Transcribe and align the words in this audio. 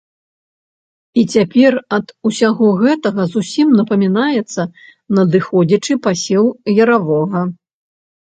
І 1.21 1.23
цяпер 1.35 1.73
ад 1.97 2.07
усяго 2.29 2.69
гэтага 2.83 3.21
зусім 3.35 3.67
напамінаецца 3.81 4.61
надыходзячы 5.19 5.93
пасеў 6.07 6.45
яравога. 6.87 7.39